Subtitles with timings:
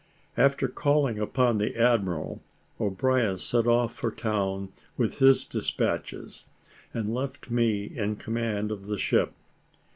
[0.35, 2.41] After calling upon the admiral,
[2.79, 6.45] O'Brien set off for town with his despatches,
[6.91, 9.33] and left me in command of the ship.